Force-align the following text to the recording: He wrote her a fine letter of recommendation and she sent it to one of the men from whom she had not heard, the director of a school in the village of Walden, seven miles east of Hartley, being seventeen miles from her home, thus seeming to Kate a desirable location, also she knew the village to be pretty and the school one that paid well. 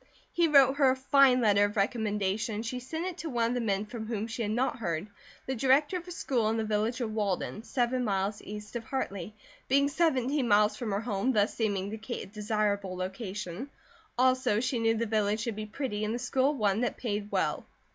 He 0.33 0.47
wrote 0.47 0.77
her 0.77 0.89
a 0.89 0.95
fine 0.95 1.41
letter 1.41 1.63
of 1.65 1.77
recommendation 1.77 2.55
and 2.55 2.65
she 2.65 2.79
sent 2.79 3.05
it 3.05 3.17
to 3.19 3.29
one 3.29 3.49
of 3.49 3.53
the 3.53 3.61
men 3.61 3.85
from 3.85 4.07
whom 4.07 4.25
she 4.25 4.41
had 4.41 4.49
not 4.49 4.79
heard, 4.79 5.05
the 5.45 5.53
director 5.53 5.95
of 5.97 6.07
a 6.07 6.11
school 6.11 6.49
in 6.49 6.57
the 6.57 6.63
village 6.63 7.01
of 7.01 7.13
Walden, 7.13 7.61
seven 7.61 8.03
miles 8.03 8.41
east 8.41 8.75
of 8.75 8.83
Hartley, 8.83 9.35
being 9.67 9.89
seventeen 9.89 10.47
miles 10.47 10.75
from 10.75 10.89
her 10.91 11.01
home, 11.01 11.33
thus 11.33 11.53
seeming 11.53 11.91
to 11.91 11.99
Kate 11.99 12.23
a 12.23 12.25
desirable 12.25 12.95
location, 12.97 13.69
also 14.17 14.59
she 14.59 14.79
knew 14.79 14.97
the 14.97 15.05
village 15.05 15.43
to 15.43 15.51
be 15.51 15.67
pretty 15.67 16.03
and 16.03 16.15
the 16.15 16.17
school 16.17 16.55
one 16.55 16.81
that 16.81 16.97
paid 16.97 17.29
well. 17.29 17.67